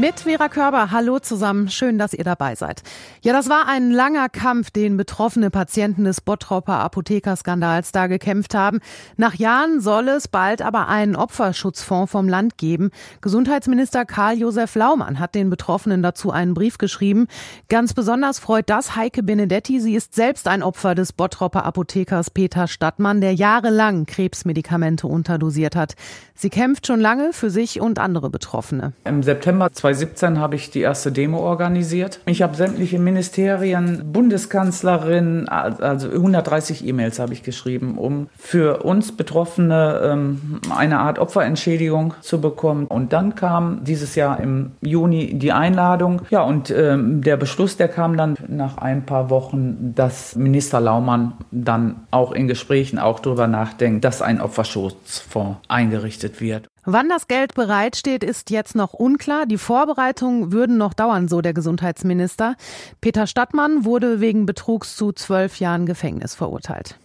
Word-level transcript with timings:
Mit 0.00 0.20
Vera 0.20 0.48
Körber, 0.48 0.92
hallo 0.92 1.18
zusammen, 1.18 1.68
schön, 1.68 1.98
dass 1.98 2.14
ihr 2.14 2.24
dabei 2.24 2.54
seid. 2.54 2.82
Ja, 3.20 3.34
das 3.34 3.50
war 3.50 3.68
ein 3.68 3.90
langer 3.90 4.30
Kampf, 4.30 4.70
den 4.70 4.96
betroffene 4.96 5.50
Patienten 5.50 6.04
des 6.04 6.22
Bottropper 6.22 6.78
Apothekerskandals 6.78 7.92
da 7.92 8.06
gekämpft 8.06 8.54
haben. 8.54 8.80
Nach 9.18 9.34
Jahren 9.34 9.82
soll 9.82 10.08
es 10.08 10.26
bald 10.26 10.62
aber 10.62 10.88
einen 10.88 11.16
Opferschutzfonds 11.16 12.10
vom 12.10 12.30
Land 12.30 12.56
geben. 12.56 12.92
Gesundheitsminister 13.20 14.06
Karl-Josef 14.06 14.74
Laumann 14.74 15.18
hat 15.18 15.34
den 15.34 15.50
Betroffenen 15.50 16.02
dazu 16.02 16.30
einen 16.30 16.54
Brief 16.54 16.78
geschrieben. 16.78 17.26
Ganz 17.68 17.92
besonders 17.92 18.38
freut 18.38 18.70
das 18.70 18.96
Heike 18.96 19.22
Benedetti. 19.22 19.80
Sie 19.80 19.94
ist 19.94 20.14
selbst 20.14 20.48
ein 20.48 20.62
Opfer 20.62 20.94
des 20.94 21.12
Bottropper 21.12 21.66
Apothekers 21.66 22.30
Peter 22.30 22.68
Stadtmann, 22.68 23.20
der 23.20 23.34
jahrelang 23.34 24.06
Krebsmedikamente 24.06 25.06
unterdosiert 25.06 25.76
hat. 25.76 25.94
Sie 26.34 26.48
kämpft 26.48 26.86
schon 26.86 27.00
lange 27.00 27.34
für 27.34 27.50
sich 27.50 27.82
und 27.82 27.98
andere 27.98 28.30
Betroffene. 28.30 28.94
Im 29.04 29.22
September 29.22 29.70
2017 29.94 30.38
habe 30.38 30.56
ich 30.56 30.70
die 30.70 30.80
erste 30.80 31.12
Demo 31.12 31.38
organisiert. 31.38 32.20
Ich 32.26 32.42
habe 32.42 32.56
sämtliche 32.56 32.98
Ministerien, 32.98 34.12
Bundeskanzlerin, 34.12 35.48
also 35.48 36.08
130 36.08 36.86
E-Mails 36.86 37.18
habe 37.18 37.32
ich 37.32 37.42
geschrieben, 37.42 37.98
um 37.98 38.28
für 38.38 38.82
uns 38.84 39.16
Betroffene 39.16 40.00
ähm, 40.04 40.60
eine 40.74 41.00
Art 41.00 41.18
Opferentschädigung 41.18 42.14
zu 42.20 42.40
bekommen. 42.40 42.86
Und 42.86 43.12
dann 43.12 43.34
kam 43.34 43.84
dieses 43.84 44.14
Jahr 44.14 44.40
im 44.40 44.72
Juni 44.80 45.38
die 45.38 45.52
Einladung. 45.52 46.22
Ja, 46.30 46.42
und 46.42 46.70
ähm, 46.70 47.22
der 47.22 47.36
Beschluss, 47.36 47.76
der 47.76 47.88
kam 47.88 48.16
dann 48.16 48.36
nach 48.48 48.78
ein 48.78 49.04
paar 49.04 49.30
Wochen, 49.30 49.94
dass 49.94 50.36
Minister 50.36 50.80
Laumann 50.80 51.32
dann 51.50 52.06
auch 52.10 52.32
in 52.32 52.48
Gesprächen 52.48 52.98
auch 52.98 53.20
darüber 53.20 53.46
nachdenkt, 53.46 54.04
dass 54.04 54.22
ein 54.22 54.40
Opferschutzfonds 54.40 55.58
eingerichtet 55.68 56.40
wird. 56.40 56.69
Wann 56.92 57.08
das 57.08 57.28
Geld 57.28 57.54
bereitsteht, 57.54 58.24
ist 58.24 58.50
jetzt 58.50 58.74
noch 58.74 58.94
unklar. 58.94 59.46
Die 59.46 59.58
Vorbereitungen 59.58 60.50
würden 60.50 60.76
noch 60.76 60.92
dauern, 60.92 61.28
so 61.28 61.40
der 61.40 61.54
Gesundheitsminister. 61.54 62.56
Peter 63.00 63.28
Stadtmann 63.28 63.84
wurde 63.84 64.20
wegen 64.20 64.44
Betrugs 64.44 64.96
zu 64.96 65.12
zwölf 65.12 65.60
Jahren 65.60 65.86
Gefängnis 65.86 66.34
verurteilt. 66.34 66.98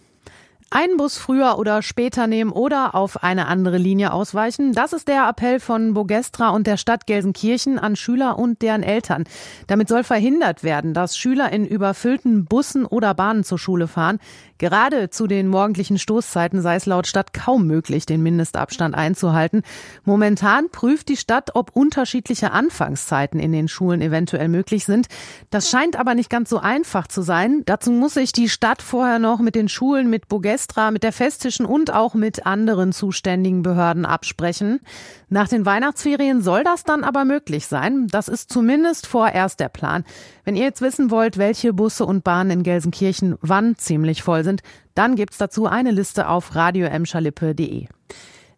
Einen 0.68 0.96
Bus 0.96 1.16
früher 1.16 1.58
oder 1.58 1.80
später 1.80 2.26
nehmen 2.26 2.50
oder 2.50 2.96
auf 2.96 3.22
eine 3.22 3.46
andere 3.46 3.78
Linie 3.78 4.12
ausweichen. 4.12 4.72
Das 4.72 4.92
ist 4.92 5.06
der 5.06 5.28
Appell 5.28 5.60
von 5.60 5.94
Bogestra 5.94 6.48
und 6.48 6.66
der 6.66 6.76
Stadt 6.76 7.06
Gelsenkirchen 7.06 7.78
an 7.78 7.94
Schüler 7.94 8.36
und 8.36 8.62
deren 8.62 8.82
Eltern. 8.82 9.24
Damit 9.68 9.88
soll 9.88 10.02
verhindert 10.02 10.64
werden, 10.64 10.92
dass 10.92 11.16
Schüler 11.16 11.52
in 11.52 11.66
überfüllten 11.66 12.46
Bussen 12.46 12.84
oder 12.84 13.14
Bahnen 13.14 13.44
zur 13.44 13.60
Schule 13.60 13.86
fahren. 13.86 14.18
Gerade 14.58 15.08
zu 15.10 15.28
den 15.28 15.46
morgendlichen 15.46 15.98
Stoßzeiten 15.98 16.62
sei 16.62 16.76
es 16.76 16.86
laut 16.86 17.06
Stadt 17.06 17.32
kaum 17.32 17.66
möglich, 17.66 18.04
den 18.04 18.22
Mindestabstand 18.22 18.94
einzuhalten. 18.94 19.62
Momentan 20.04 20.70
prüft 20.70 21.08
die 21.10 21.16
Stadt, 21.16 21.50
ob 21.54 21.76
unterschiedliche 21.76 22.50
Anfangszeiten 22.50 23.38
in 23.38 23.52
den 23.52 23.68
Schulen 23.68 24.00
eventuell 24.00 24.48
möglich 24.48 24.84
sind. 24.84 25.06
Das 25.50 25.70
scheint 25.70 25.96
aber 25.96 26.14
nicht 26.14 26.30
ganz 26.30 26.50
so 26.50 26.58
einfach 26.58 27.06
zu 27.06 27.22
sein. 27.22 27.62
Dazu 27.66 27.92
muss 27.92 28.14
sich 28.14 28.32
die 28.32 28.48
Stadt 28.48 28.82
vorher 28.82 29.18
noch 29.20 29.38
mit 29.38 29.54
den 29.54 29.68
Schulen, 29.68 30.08
mit 30.08 30.26
Bogestra, 30.28 30.55
mit 30.92 31.02
der 31.02 31.12
Festischen 31.12 31.66
und 31.66 31.92
auch 31.92 32.14
mit 32.14 32.46
anderen 32.46 32.92
zuständigen 32.92 33.62
Behörden 33.62 34.06
absprechen. 34.06 34.80
Nach 35.28 35.48
den 35.48 35.66
Weihnachtsferien 35.66 36.42
soll 36.42 36.64
das 36.64 36.84
dann 36.84 37.04
aber 37.04 37.24
möglich 37.24 37.66
sein. 37.66 38.06
Das 38.08 38.28
ist 38.28 38.52
zumindest 38.52 39.06
vorerst 39.06 39.60
der 39.60 39.68
Plan. 39.68 40.04
Wenn 40.44 40.56
ihr 40.56 40.64
jetzt 40.64 40.80
wissen 40.80 41.10
wollt, 41.10 41.38
welche 41.38 41.72
Busse 41.72 42.06
und 42.06 42.24
Bahnen 42.24 42.50
in 42.50 42.62
Gelsenkirchen 42.62 43.36
wann 43.40 43.76
ziemlich 43.76 44.22
voll 44.22 44.44
sind, 44.44 44.62
dann 44.94 45.16
gibt's 45.16 45.38
dazu 45.38 45.66
eine 45.66 45.90
Liste 45.90 46.28
auf 46.28 46.54
radioemschalippe.de. 46.54 47.88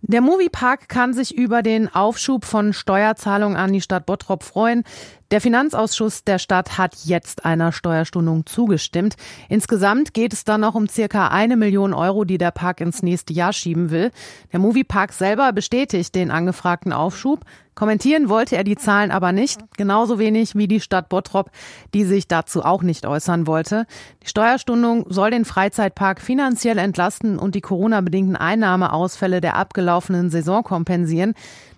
Der 0.03 0.21
Moviepark 0.21 0.89
kann 0.89 1.13
sich 1.13 1.37
über 1.37 1.63
den 1.63 1.93
Aufschub 1.93 2.45
von 2.45 2.73
Steuerzahlungen 2.73 3.57
an 3.57 3.73
die 3.73 3.81
Stadt 3.81 4.07
Bottrop 4.07 4.45
freuen. 4.45 4.85
Der 5.31 5.43
Finanzausschuss 5.43 6.25
der 6.25 6.39
Stadt 6.39 6.79
hat 6.79 6.97
jetzt 7.05 7.45
einer 7.45 7.71
Steuerstundung 7.71 8.47
zugestimmt. 8.47 9.17
Insgesamt 9.51 10.15
geht 10.15 10.33
es 10.33 10.45
dann 10.45 10.63
noch 10.63 10.75
um 10.75 10.89
circa 10.89 11.29
eine 11.29 11.59
Million 11.59 11.93
Euro, 11.93 12.25
die 12.25 12.39
der 12.39 12.51
Park 12.51 12.81
ins 12.81 13.03
nächste 13.03 13.35
Jahr 13.35 13.53
schieben 13.53 13.91
will. 13.91 14.11
Der 14.53 14.59
Moviepark 14.59 15.13
selber 15.13 15.53
bestätigt 15.53 16.15
den 16.15 16.31
angefragten 16.31 16.95
Aufschub. 16.95 17.45
Kommentieren 17.75 18.31
wollte 18.31 18.57
er 18.57 18.65
die 18.65 18.75
Zahlen 18.75 19.11
aber 19.11 19.33
nicht, 19.33 19.61
genauso 19.77 20.19
wenig 20.19 20.57
wie 20.57 20.67
die 20.67 20.81
Stadt 20.81 21.11
Bottrop, 21.11 21.51
die 21.93 22.05
sich 22.05 22.27
dazu 22.27 22.65
auch 22.65 22.83
nicht 22.83 23.05
äußern 23.05 23.47
wollte. 23.47 23.87
Die 24.23 24.29
Steuerstundung 24.29 25.05
soll 25.11 25.31
den 25.31 25.45
Freizeitpark 25.45 26.23
finanziell 26.23 26.79
entlasten 26.79 27.39
und 27.39 27.55
die 27.55 27.61
Corona-bedingten 27.61 28.35
Einnahmeausfälle 28.35 29.43
der 29.43 29.57
abgelaufenen 29.57 30.31
Saison 30.31 30.65
kompensieren. 30.65 31.35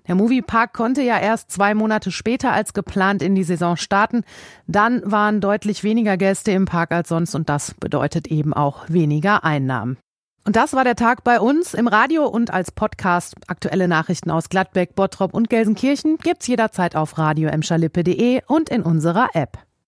Der 0.08 0.16
Moviepark 0.16 0.72
konnte 0.72 1.02
ja 1.02 1.18
erst 1.18 1.52
zwei 1.52 1.74
Monate 1.74 2.10
später 2.10 2.50
als 2.50 2.72
geplant 2.72 3.22
in 3.22 3.36
die 3.40 3.44
Saison 3.44 3.76
starten. 3.76 4.22
Dann 4.66 5.02
waren 5.10 5.40
deutlich 5.40 5.82
weniger 5.82 6.16
Gäste 6.16 6.50
im 6.50 6.66
Park 6.66 6.92
als 6.92 7.08
sonst 7.08 7.34
und 7.34 7.48
das 7.48 7.74
bedeutet 7.74 8.28
eben 8.28 8.52
auch 8.52 8.88
weniger 8.88 9.44
Einnahmen. 9.44 9.96
Und 10.44 10.56
das 10.56 10.72
war 10.72 10.84
der 10.84 10.96
Tag 10.96 11.24
bei 11.24 11.40
uns 11.40 11.74
im 11.74 11.86
Radio 11.86 12.26
und 12.26 12.52
als 12.52 12.70
Podcast. 12.70 13.34
Aktuelle 13.46 13.88
Nachrichten 13.88 14.30
aus 14.30 14.48
Gladbeck, 14.48 14.94
Bottrop 14.94 15.34
und 15.34 15.50
Gelsenkirchen 15.50 16.16
gibt's 16.18 16.46
jederzeit 16.46 16.96
auf 16.96 17.18
radio 17.18 17.50
und 18.46 18.68
in 18.68 18.82
unserer 18.82 19.28
App. 19.34 19.69